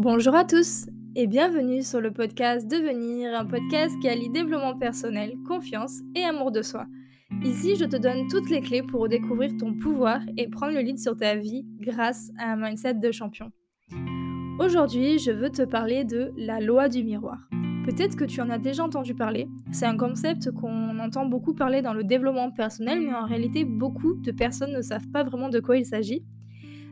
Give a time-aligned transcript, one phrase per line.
[0.00, 0.86] Bonjour à tous
[1.16, 6.52] et bienvenue sur le podcast Devenir, un podcast qui allie développement personnel, confiance et amour
[6.52, 6.86] de soi.
[7.42, 11.00] Ici, je te donne toutes les clés pour découvrir ton pouvoir et prendre le lead
[11.00, 13.50] sur ta vie grâce à un mindset de champion.
[14.60, 17.48] Aujourd'hui, je veux te parler de la loi du miroir.
[17.84, 19.48] Peut-être que tu en as déjà entendu parler.
[19.72, 24.14] C'est un concept qu'on entend beaucoup parler dans le développement personnel, mais en réalité, beaucoup
[24.14, 26.24] de personnes ne savent pas vraiment de quoi il s'agit.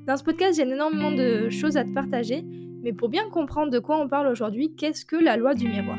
[0.09, 2.45] Dans ce podcast, j'ai énormément de choses à te partager,
[2.87, 5.99] mais pour bien comprendre de quoi on parle aujourd'hui, qu'est-ce que la loi du miroir?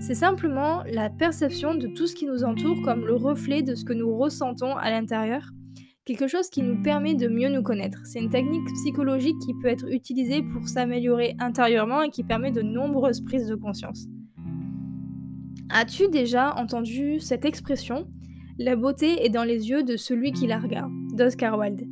[0.00, 3.84] C'est simplement la perception de tout ce qui nous entoure comme le reflet de ce
[3.84, 5.50] que nous ressentons à l'intérieur,
[6.06, 7.98] quelque chose qui nous permet de mieux nous connaître.
[8.06, 12.62] C'est une technique psychologique qui peut être utilisée pour s'améliorer intérieurement et qui permet de
[12.62, 14.06] nombreuses prises de conscience.
[15.68, 18.08] As-tu déjà entendu cette expression?
[18.58, 21.86] La beauté est dans les yeux de celui qui la regarde d'Oscar Wilde.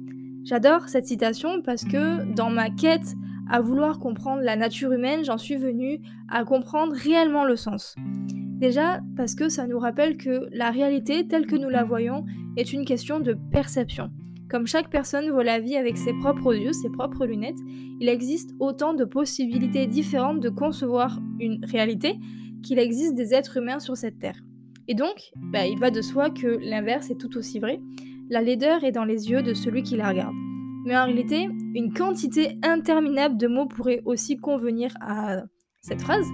[0.45, 3.14] J'adore cette citation parce que dans ma quête
[3.48, 7.94] à vouloir comprendre la nature humaine, j'en suis venue à comprendre réellement le sens.
[8.58, 12.25] Déjà parce que ça nous rappelle que la réalité telle que nous la voyons
[12.56, 14.11] est une question de perception.
[14.48, 17.58] Comme chaque personne voit la vie avec ses propres yeux, ses propres lunettes,
[18.00, 22.16] il existe autant de possibilités différentes de concevoir une réalité
[22.62, 24.41] qu'il existe des êtres humains sur cette terre.
[24.88, 27.81] Et donc, bah, il va de soi que l'inverse est tout aussi vrai.
[28.31, 30.45] La laideur est dans les yeux de celui qui la regarde.
[30.87, 35.43] Mais en réalité, une quantité interminable de mots pourrait aussi convenir à
[35.83, 36.27] cette phrase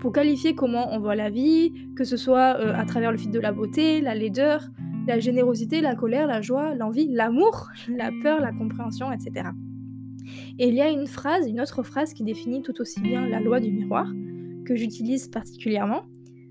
[0.00, 3.30] pour qualifier comment on voit la vie, que ce soit euh, à travers le fil
[3.30, 4.68] de la beauté, la laideur,
[5.06, 9.50] la générosité, la colère, la joie, l'envie, l'amour, la peur, la compréhension, etc.
[10.58, 13.38] Et il y a une phrase, une autre phrase qui définit tout aussi bien la
[13.38, 14.12] loi du miroir,
[14.66, 16.02] que j'utilise particulièrement.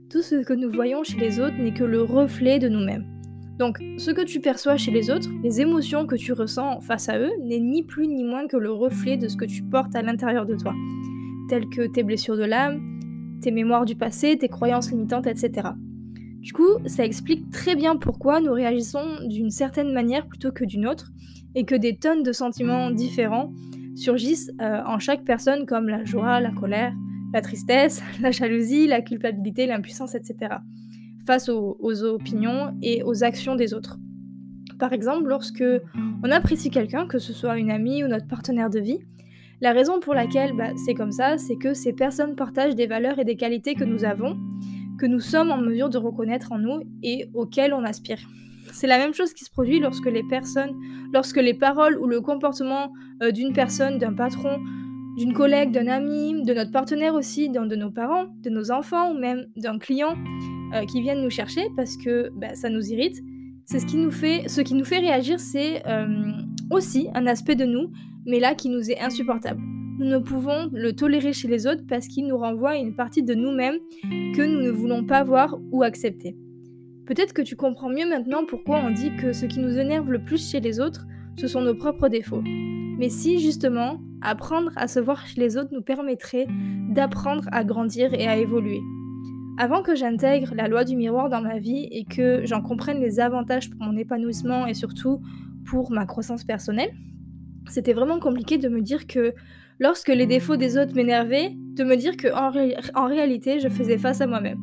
[0.09, 3.20] Tout ce que nous voyons chez les autres n'est que le reflet de nous-mêmes.
[3.61, 7.19] Donc, ce que tu perçois chez les autres, les émotions que tu ressens face à
[7.19, 10.01] eux, n'est ni plus ni moins que le reflet de ce que tu portes à
[10.01, 10.73] l'intérieur de toi,
[11.47, 12.81] telles que tes blessures de l'âme,
[13.39, 15.69] tes mémoires du passé, tes croyances limitantes, etc.
[16.39, 20.87] Du coup, ça explique très bien pourquoi nous réagissons d'une certaine manière plutôt que d'une
[20.87, 21.11] autre,
[21.53, 23.53] et que des tonnes de sentiments différents
[23.95, 26.95] surgissent euh, en chaque personne comme la joie, la colère,
[27.31, 30.49] la tristesse, la jalousie, la culpabilité, l'impuissance, etc
[31.25, 33.97] face aux, opinions et aux actions des autres.
[34.79, 35.63] Par exemple, lorsque
[36.23, 38.99] on apprécie quelqu'un, que ce soit une amie ou notre partenaire de vie,
[39.61, 43.19] la raison pour laquelle bah, c'est comme ça, c'est que ces personnes partagent des valeurs
[43.19, 44.35] et des qualités que nous avons,
[44.97, 48.19] que nous sommes en mesure de reconnaître en nous et auxquelles on aspire.
[48.73, 50.73] C'est la même chose qui se produit lorsque les personnes,
[51.13, 54.57] lorsque les paroles ou le comportement euh, d'une personne, d'un patron,
[55.17, 59.17] d'une collègue, d'un ami, de notre partenaire aussi, de nos parents, de nos enfants ou
[59.17, 60.15] même d'un client
[60.73, 63.17] euh, qui viennent nous chercher parce que bah, ça nous irrite.
[63.65, 66.31] C'est ce qui nous fait, ce qui nous fait réagir, c'est euh,
[66.71, 67.91] aussi un aspect de nous,
[68.25, 69.61] mais là qui nous est insupportable.
[69.99, 73.23] Nous ne pouvons le tolérer chez les autres parce qu'il nous renvoie à une partie
[73.23, 73.77] de nous-mêmes
[74.35, 76.35] que nous ne voulons pas voir ou accepter.
[77.05, 80.23] Peut-être que tu comprends mieux maintenant pourquoi on dit que ce qui nous énerve le
[80.23, 81.05] plus chez les autres,
[81.37, 82.43] ce sont nos propres défauts.
[82.43, 86.47] Mais si justement, apprendre à se voir chez les autres nous permettrait
[86.89, 88.81] d'apprendre à grandir et à évoluer.
[89.57, 93.19] Avant que j'intègre la loi du miroir dans ma vie et que j'en comprenne les
[93.19, 95.21] avantages pour mon épanouissement et surtout
[95.65, 96.91] pour ma croissance personnelle,
[97.69, 99.33] c'était vraiment compliqué de me dire que
[99.79, 104.21] lorsque les défauts des autres m'énervaient, de me dire que en, réalité je faisais face
[104.21, 104.59] à moi-même.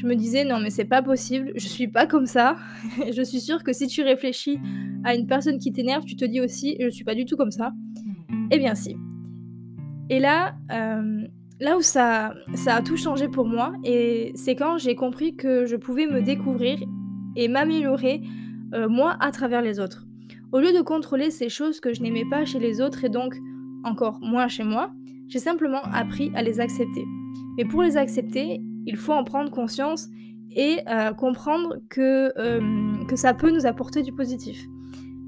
[0.00, 2.56] Je me disais non mais c'est pas possible, je suis pas comme ça.
[3.12, 4.60] je suis sûre que si tu réfléchis
[5.04, 7.50] à une personne qui t'énerve, tu te dis aussi je suis pas du tout comme
[7.50, 7.72] ça.
[8.52, 8.96] Eh bien si.
[10.08, 11.26] Et là, euh,
[11.60, 15.66] là où ça, ça a tout changé pour moi, et c'est quand j'ai compris que
[15.66, 16.78] je pouvais me découvrir
[17.36, 18.22] et m'améliorer
[18.74, 20.06] euh, moi à travers les autres.
[20.52, 23.34] Au lieu de contrôler ces choses que je n'aimais pas chez les autres et donc
[23.84, 24.92] encore moins chez moi,
[25.28, 27.04] j'ai simplement appris à les accepter.
[27.58, 30.08] Mais pour les accepter, il faut en prendre conscience
[30.54, 34.64] et euh, comprendre que, euh, que ça peut nous apporter du positif.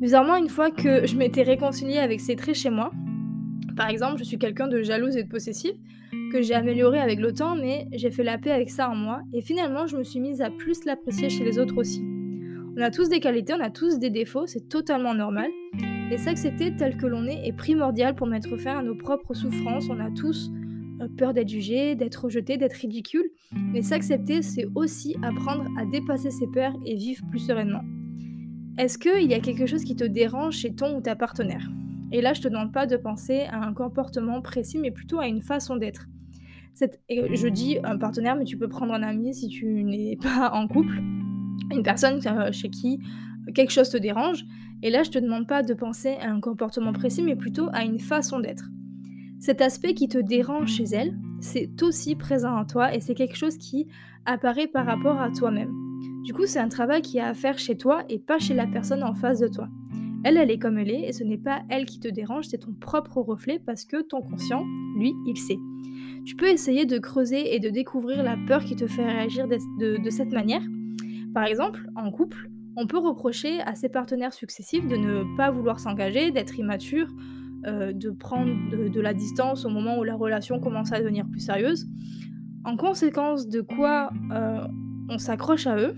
[0.01, 2.91] Bizarrement, une fois que je m'étais réconciliée avec ces traits chez moi,
[3.77, 5.73] par exemple, je suis quelqu'un de jalouse et de possessif,
[6.33, 9.21] que j'ai amélioré avec le temps, mais j'ai fait la paix avec ça en moi,
[9.33, 12.03] et finalement je me suis mise à plus l'apprécier chez les autres aussi.
[12.77, 15.51] On a tous des qualités, on a tous des défauts, c'est totalement normal,
[16.11, 19.89] et s'accepter tel que l'on est est primordial pour mettre fin à nos propres souffrances,
[19.91, 20.51] on a tous
[21.09, 26.47] peur d'être jugé, d'être rejeté, d'être ridicule, mais s'accepter c'est aussi apprendre à dépasser ses
[26.47, 27.83] peurs et vivre plus sereinement.
[28.79, 31.69] Est-ce qu'il y a quelque chose qui te dérange chez ton ou ta partenaire?
[32.13, 35.27] Et là, je te demande pas de penser à un comportement précis, mais plutôt à
[35.27, 36.07] une façon d'être
[37.11, 40.67] je dis un partenaire, mais tu peux prendre un ami si tu n'es pas en
[40.69, 41.01] couple,
[41.71, 43.01] une personne euh, chez qui
[43.55, 44.45] quelque chose te dérange.
[44.83, 47.85] Et là, je te demande pas de penser à un comportement précis, mais plutôt à
[47.85, 48.65] une façon d'être.
[49.41, 53.37] Cet aspect qui te dérange chez elle, c'est aussi présent en toi et c'est quelque
[53.37, 53.89] chose qui
[54.27, 55.73] apparaît par rapport à toi-même.
[56.25, 58.67] Du coup, c'est un travail qui a à faire chez toi et pas chez la
[58.67, 59.69] personne en face de toi.
[60.25, 62.59] Elle, elle est comme elle est et ce n'est pas elle qui te dérange, c'est
[62.59, 64.63] ton propre reflet parce que ton conscient,
[64.99, 65.59] lui, il sait.
[66.27, 70.11] Tu peux essayer de creuser et de découvrir la peur qui te fait réagir de,
[70.11, 70.63] cette manière.
[71.33, 75.81] Par exemple, en couple, on peut reprocher à ses partenaires successifs de ne pas vouloir
[75.81, 77.09] s'engager, d'être immature,
[77.67, 81.41] euh, de prendre de, la distance au moment où la relation commence à devenir plus
[81.41, 81.87] sérieuse.
[82.65, 84.67] En conséquence de quoi euh,
[85.09, 85.95] on s'accroche à eux,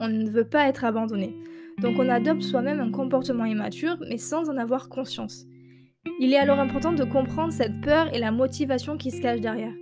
[0.00, 1.36] on ne veut pas être abandonné.
[1.80, 5.46] Donc on adopte soi-même un comportement immature, mais sans en avoir conscience.
[6.18, 9.72] Il est alors important de comprendre cette peur et la motivation qui se cache derrière,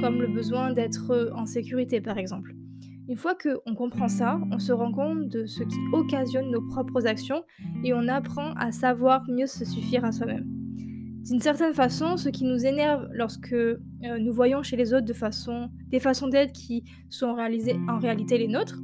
[0.00, 2.54] comme le besoin d'être en sécurité par exemple.
[3.06, 7.06] Une fois qu'on comprend ça, on se rend compte de ce qui occasionne nos propres
[7.06, 7.42] actions
[7.84, 10.46] et on apprend à savoir mieux se suffire à soi-même.
[11.24, 15.14] D'une certaine façon, ce qui nous énerve lorsque euh, nous voyons chez les autres des
[16.00, 18.80] façons d'être qui sont réalisées en réalité les nôtres,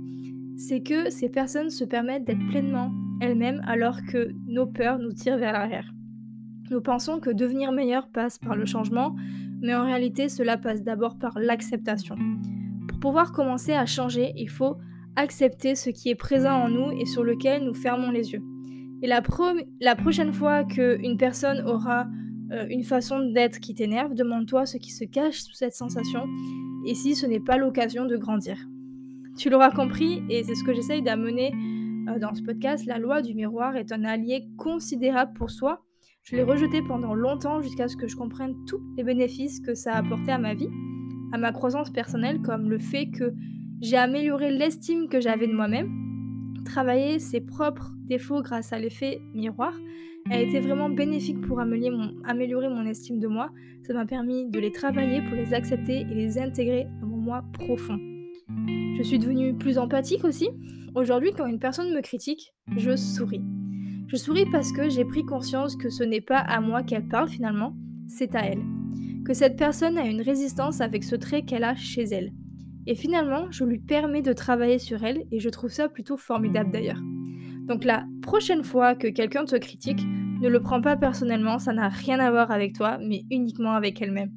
[0.56, 5.38] c'est que ces personnes se permettent d'être pleinement elles-mêmes alors que nos peurs nous tirent
[5.38, 5.90] vers l'arrière.
[6.70, 9.16] Nous pensons que devenir meilleur passe par le changement,
[9.62, 12.16] mais en réalité cela passe d'abord par l'acceptation.
[13.00, 14.76] Pouvoir commencer à changer, il faut
[15.16, 18.42] accepter ce qui est présent en nous et sur lequel nous fermons les yeux.
[19.02, 19.22] Et la,
[19.80, 22.06] la prochaine fois qu'une personne aura
[22.52, 26.26] euh, une façon d'être qui t'énerve, demande-toi ce qui se cache sous cette sensation
[26.86, 28.58] et si ce n'est pas l'occasion de grandir.
[29.38, 31.52] Tu l'auras compris, et c'est ce que j'essaye d'amener
[32.08, 35.84] euh, dans ce podcast, la loi du miroir est un allié considérable pour soi.
[36.22, 39.94] Je l'ai rejeté pendant longtemps jusqu'à ce que je comprenne tous les bénéfices que ça
[39.94, 40.68] a apporté à ma vie,
[41.32, 43.32] à ma croissance personnelle, comme le fait que
[43.80, 45.88] j'ai amélioré l'estime que j'avais de moi-même.
[46.64, 49.72] Travailler ses propres défauts grâce à l'effet miroir
[50.30, 53.50] a été vraiment bénéfique pour améliorer mon, améliorer mon estime de moi.
[53.86, 57.44] Ça m'a permis de les travailler pour les accepter et les intégrer dans mon moi
[57.54, 57.98] profond.
[58.96, 60.50] Je suis devenue plus empathique aussi.
[60.94, 63.42] Aujourd'hui, quand une personne me critique, je souris.
[64.08, 67.28] Je souris parce que j'ai pris conscience que ce n'est pas à moi qu'elle parle
[67.28, 67.74] finalement,
[68.08, 68.79] c'est à elle.
[69.30, 72.32] Que cette personne a une résistance avec ce trait qu'elle a chez elle.
[72.88, 76.72] Et finalement, je lui permets de travailler sur elle et je trouve ça plutôt formidable
[76.72, 77.00] d'ailleurs.
[77.68, 80.04] Donc la prochaine fois que quelqu'un te critique,
[80.40, 84.02] ne le prends pas personnellement, ça n'a rien à voir avec toi, mais uniquement avec
[84.02, 84.32] elle-même.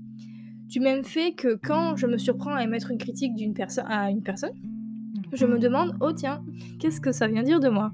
[0.67, 4.11] Du même fait que quand je me surprends à émettre une critique d'une personne à
[4.11, 4.53] une personne,
[5.31, 6.45] je me demande oh tiens,
[6.77, 7.93] qu'est-ce que ça vient dire de moi?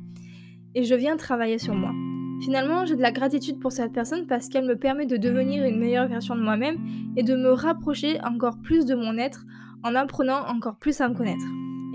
[0.76, 1.94] Et je viens travailler sur moi.
[2.42, 5.78] Finalement, j'ai de la gratitude pour cette personne parce qu'elle me permet de devenir une
[5.78, 6.78] meilleure version de moi-même
[7.18, 9.46] et de me rapprocher encore plus de mon être
[9.84, 11.46] en apprenant encore plus à me connaître.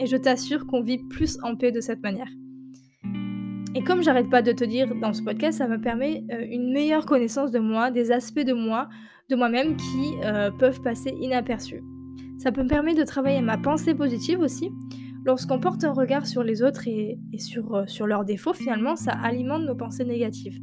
[0.01, 2.29] Et je t'assure qu'on vit plus en paix de cette manière.
[3.75, 6.73] Et comme j'arrête pas de te dire dans ce podcast, ça me permet euh, une
[6.73, 8.89] meilleure connaissance de moi, des aspects de moi,
[9.31, 11.83] de moi-même qui euh, peuvent passer inaperçus.
[12.39, 14.71] Ça me permet de travailler ma pensée positive aussi.
[15.25, 19.13] Lorsqu'on porte un regard sur les autres et, sur, euh, sur leurs défauts, finalement, ça
[19.13, 20.61] alimente nos pensées négatives.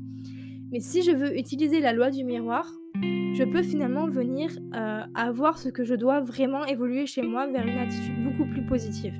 [0.72, 2.72] Mais si je veux utiliser la loi du miroir,
[3.02, 7.66] je peux finalement venir à voir ce que je dois vraiment évoluer chez moi vers
[7.66, 9.14] une attitude beaucoup plus positive.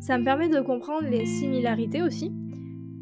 [0.00, 2.32] Ça me permet de comprendre les similarités aussi,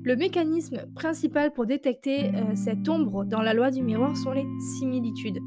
[0.04, 4.46] le mécanisme principal pour détecter euh, cette ombre dans la loi du miroir sont les
[4.78, 5.38] similitudes.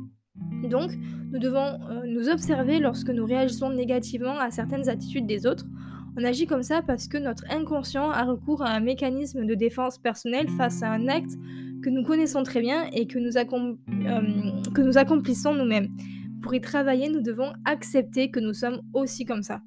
[0.66, 0.92] Donc,
[1.32, 5.66] nous devons euh, nous observer lorsque nous réagissons négativement à certaines attitudes des autres.
[6.18, 9.98] On agit comme ça parce que notre inconscient a recours à un mécanisme de défense
[9.98, 11.34] personnelle face à un acte
[11.84, 15.90] que nous connaissons très bien et que nous, euh, accomplissons nous-mêmes.
[16.42, 19.62] Pour y travailler, nous devons accepter que nous sommes aussi comme ça.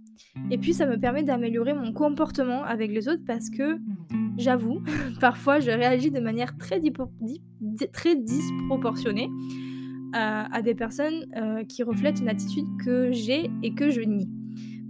[0.51, 3.79] Et puis, ça me permet d'améliorer mon comportement avec les autres parce que
[4.39, 4.83] J'avoue,
[5.21, 6.81] parfois je réagis de manière très
[8.17, 9.29] disproportionnée
[10.13, 14.29] à, des personnes euh, qui reflètent une attitude que j'ai et que je nie.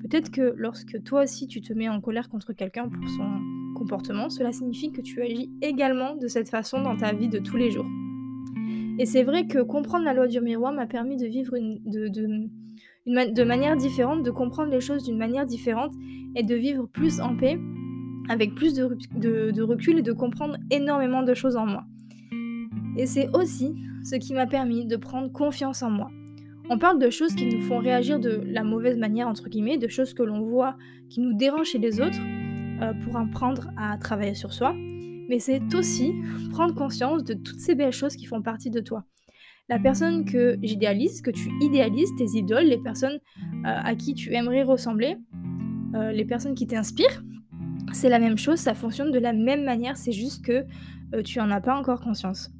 [0.01, 3.29] Peut-être que lorsque toi aussi tu te mets en colère contre quelqu'un pour son
[3.75, 7.57] comportement, cela signifie que tu agis également de cette façon dans ta vie de tous
[7.57, 7.87] les jours.
[8.99, 13.45] Et c'est vrai que comprendre la loi du miroir m'a permis de vivre de, de
[13.45, 15.93] manière différente, de comprendre les choses d'une manière différente
[16.35, 17.59] et de vivre plus en paix
[18.29, 21.85] avec plus de, recul et de comprendre énormément de choses en moi.
[22.97, 26.11] Et c'est aussi ce qui m'a permis de prendre confiance en moi.
[26.71, 29.89] On parle de choses qui nous font réagir de la mauvaise manière, entre guillemets, de
[29.89, 30.77] choses que l'on voit
[31.09, 32.21] qui nous dérangent chez les autres
[32.83, 34.75] euh, pour apprendre à travailler sur soi.
[35.29, 36.15] Mais c'est aussi
[36.51, 39.05] prendre conscience de toutes ces belles choses qui font partie de toi.
[39.71, 44.33] La personne que j'idéalise, que tu idéalises, tes idoles, les personnes euh, à qui tu
[44.33, 45.17] aimerais ressembler,
[45.95, 47.23] euh, les personnes qui t'inspirent,
[47.93, 50.65] c'est la même chose, ça fonctionne de la même manière, c'est juste que
[51.15, 52.51] euh, tu en as pas encore conscience.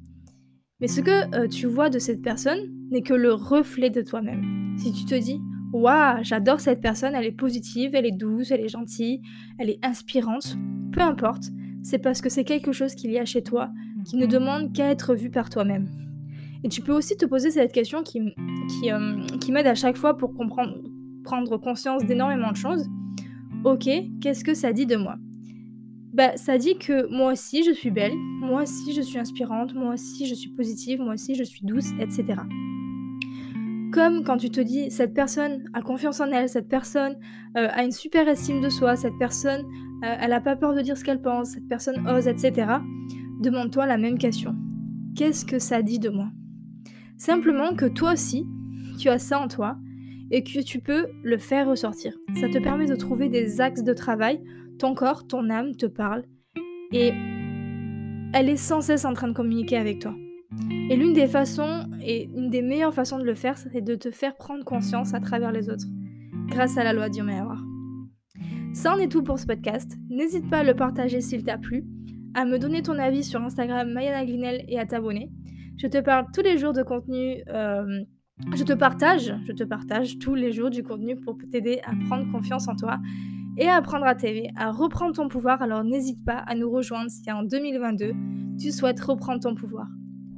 [0.81, 2.59] Mais ce que euh, tu vois de cette personne
[2.89, 4.75] n'est que le reflet de toi-même.
[4.77, 5.41] Si tu te dis,
[5.73, 9.21] waouh, j'adore cette personne, elle est positive, elle est douce, elle est gentille,
[9.57, 10.55] elle est inspirante,
[10.93, 11.49] peu importe,
[11.83, 13.69] c'est parce que c'est quelque chose qu'il y a chez toi
[14.05, 15.89] qui ne demande qu'à être vu par toi-même.
[16.63, 18.21] Et tu peux aussi te poser cette question qui,
[18.69, 20.77] qui, euh, qui m'aide à chaque fois pour comprendre,
[21.25, 22.87] prendre conscience d'énormément de choses.
[23.65, 23.89] Ok,
[24.21, 25.17] qu'est-ce que ça dit de moi?
[26.13, 29.93] Bah, ça dit que moi aussi je suis belle, moi aussi je suis inspirante, moi
[29.93, 32.41] aussi je suis positive, moi aussi je suis douce, etc.
[33.91, 37.17] Comme quand tu te dis cette personne a confiance en elle, cette personne
[37.57, 39.65] euh, a une super estime de soi, cette personne
[40.03, 42.77] euh, elle n'a pas peur de dire ce qu'elle pense, cette personne ose, etc.
[43.41, 44.55] Demande-toi la même question.
[45.15, 46.29] Qu'est-ce que ça dit de moi?
[47.17, 48.45] Simplement que toi aussi,
[48.97, 49.77] tu as ça en toi
[50.31, 52.13] et que tu peux le faire ressortir.
[52.39, 54.41] Ça te permet de trouver des axes de travail
[54.79, 56.23] ton corps, ton âme te parle
[56.91, 57.11] et
[58.33, 60.15] elle est sans cesse en train de communiquer avec toi.
[60.89, 64.09] Et l'une des façons, et une des meilleures façons de le faire, c'est de te
[64.09, 65.85] faire prendre conscience à travers les autres,
[66.47, 67.61] grâce à la loi du meilleur.
[68.73, 69.97] Ça en est tout pour ce podcast.
[70.09, 71.85] N'hésite pas à le partager s'il t'a plu,
[72.33, 75.29] à me donner ton avis sur Instagram Mayana Glinel et à t'abonner.
[75.77, 77.43] Je te parle tous les jours de contenu.
[77.49, 78.03] Euh,
[78.55, 82.31] je te partage, je te partage tous les jours du contenu pour t'aider à prendre
[82.31, 82.99] confiance en toi
[83.59, 85.61] et à apprendre à t'aider, à reprendre ton pouvoir.
[85.61, 88.13] Alors n'hésite pas à nous rejoindre si en 2022
[88.59, 89.87] tu souhaites reprendre ton pouvoir.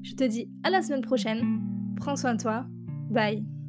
[0.02, 1.62] Je te dis à la semaine prochaine.
[1.96, 2.66] Prends soin de toi.
[3.10, 3.61] Bye.